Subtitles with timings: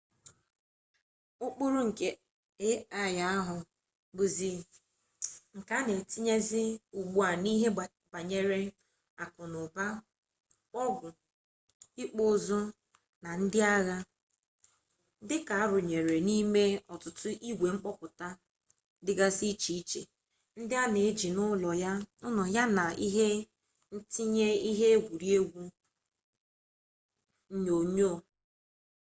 [1.45, 2.07] ukpuru nke
[3.01, 3.55] ai ahu
[4.15, 4.49] buzi
[5.57, 6.63] nke ana etinyezi
[6.99, 7.67] ugbua n'ihe
[8.13, 8.61] banyere
[9.23, 9.85] aku-n'uba
[10.83, 11.07] ogwu
[12.03, 12.59] ikpu-uzu
[13.23, 13.97] na ndi-agha
[15.27, 16.63] dika arunyere n'ime
[16.93, 18.27] ututu igwe komputa
[19.05, 20.01] digasi iche-iche
[20.61, 21.69] ndi ana eji n'ulo
[22.55, 23.27] ya na ihe
[23.95, 25.63] ntinye ihe egwuregwu
[27.53, 28.11] onyonyo